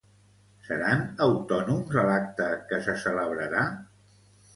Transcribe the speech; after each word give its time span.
Seran 0.69 1.03
autònoms 1.25 1.99
a 2.03 2.05
l'acte 2.07 2.47
que 2.71 2.79
se 2.87 2.97
celebrarà? 3.05 3.67